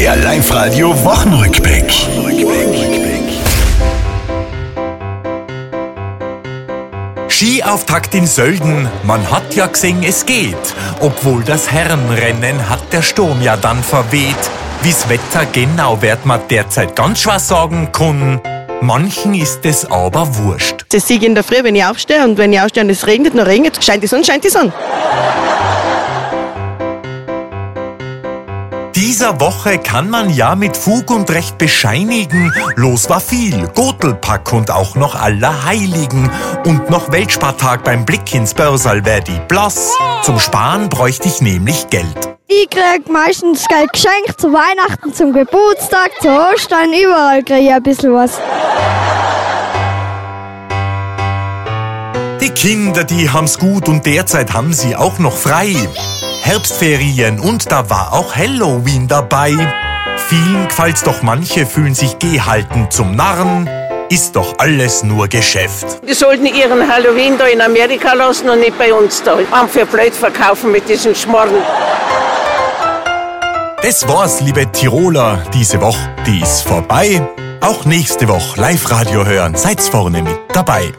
Der 0.00 0.16
Live-Radio 0.16 0.94
Wochenrückblick. 1.04 1.92
Skiauftakt 7.28 8.14
in 8.14 8.26
Sölden, 8.26 8.88
man 9.02 9.30
hat 9.30 9.54
ja 9.54 9.66
gesehen, 9.66 10.02
es 10.02 10.24
geht. 10.24 10.56
Obwohl 11.00 11.44
das 11.44 11.70
Herrenrennen 11.70 12.70
hat 12.70 12.90
der 12.94 13.02
Sturm 13.02 13.42
ja 13.42 13.58
dann 13.58 13.82
verweht. 13.82 14.34
Wie's 14.80 15.06
Wetter 15.10 15.44
genau 15.52 16.00
wird 16.00 16.24
man 16.24 16.40
derzeit 16.48 16.96
ganz 16.96 17.20
schwer 17.20 17.38
sagen 17.38 17.90
kann. 17.92 18.40
Manchen 18.80 19.34
ist 19.34 19.66
es 19.66 19.84
aber 19.84 20.34
wurscht. 20.38 20.86
Das 20.92 21.06
sehe 21.06 21.18
ich 21.18 21.24
in 21.24 21.34
der 21.34 21.44
Früh, 21.44 21.62
wenn 21.62 21.76
ich 21.76 21.84
aufstehe 21.84 22.24
und 22.24 22.38
wenn 22.38 22.54
ich 22.54 22.60
aufstehe 22.62 22.84
und 22.84 22.88
es 22.88 23.06
regnet, 23.06 23.34
dann 23.34 23.46
regnet 23.46 23.84
scheint 23.84 24.02
die 24.02 24.06
Sonne, 24.06 24.24
scheint 24.24 24.44
die 24.44 24.48
Sonne. 24.48 24.72
Dieser 29.00 29.40
Woche 29.40 29.78
kann 29.78 30.10
man 30.10 30.28
ja 30.28 30.54
mit 30.54 30.76
Fug 30.76 31.10
und 31.10 31.30
Recht 31.30 31.56
bescheinigen, 31.56 32.52
los 32.76 33.08
war 33.08 33.22
viel, 33.22 33.66
Gotelpack 33.68 34.52
und 34.52 34.70
auch 34.70 34.94
noch 34.94 35.14
Allerheiligen. 35.14 36.30
Und 36.66 36.90
noch 36.90 37.10
Weltspartag 37.10 37.82
beim 37.82 38.04
Blick 38.04 38.34
ins 38.34 38.52
Börsal 38.52 39.02
wär 39.06 39.22
die 39.22 39.40
blass. 39.48 39.94
Zum 40.22 40.38
Sparen 40.38 40.90
bräuchte 40.90 41.28
ich 41.28 41.40
nämlich 41.40 41.88
Geld. 41.88 42.36
Ich 42.46 42.68
krieg 42.68 43.08
meistens 43.10 43.66
Geld 43.68 43.90
geschenkt 43.90 44.38
zu 44.38 44.52
Weihnachten, 44.52 45.14
zum 45.14 45.32
Geburtstag, 45.32 46.10
zu 46.20 46.28
Ostern, 46.28 46.92
überall 46.92 47.42
krieg 47.42 47.62
ich 47.62 47.72
ein 47.72 47.82
bisschen 47.82 48.12
was. 48.12 48.32
Die 52.42 52.50
Kinder, 52.50 53.04
die 53.04 53.30
haben's 53.30 53.58
gut 53.58 53.88
und 53.88 54.04
derzeit 54.04 54.52
haben 54.52 54.74
sie 54.74 54.94
auch 54.94 55.18
noch 55.18 55.38
frei. 55.38 55.74
Herbstferien 56.42 57.40
und 57.40 57.70
da 57.70 57.88
war 57.90 58.12
auch 58.12 58.34
Halloween 58.34 59.08
dabei. 59.08 59.52
Vielen 60.28 60.68
gefällt's 60.68 61.02
doch 61.02 61.22
manche 61.22 61.66
fühlen 61.66 61.94
sich 61.94 62.18
gehalten 62.18 62.88
zum 62.90 63.14
Narren. 63.14 63.68
Ist 64.08 64.34
doch 64.34 64.54
alles 64.58 65.04
nur 65.04 65.28
Geschäft. 65.28 66.00
Die 66.08 66.14
sollten 66.14 66.46
ihren 66.46 66.92
Halloween 66.92 67.38
da 67.38 67.46
in 67.46 67.60
Amerika 67.60 68.12
lassen 68.12 68.48
und 68.48 68.60
nicht 68.60 68.76
bei 68.76 68.92
uns 68.92 69.22
da. 69.22 69.38
Am 69.50 69.68
für 69.68 69.86
blöd 69.86 70.14
verkaufen 70.14 70.72
mit 70.72 70.88
diesen 70.88 71.14
Schmorren. 71.14 71.62
Das 73.82 74.06
war's, 74.08 74.40
liebe 74.40 74.70
Tiroler. 74.72 75.42
Diese 75.54 75.80
Woche, 75.80 76.14
die 76.26 76.40
ist 76.40 76.62
vorbei. 76.62 77.22
Auch 77.60 77.84
nächste 77.84 78.28
Woche 78.28 78.60
Live-Radio 78.60 79.24
hören. 79.24 79.54
Seid's 79.56 79.88
vorne 79.88 80.22
mit 80.22 80.38
dabei. 80.52 80.92